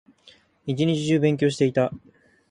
[0.65, 1.93] 一日中勉強していた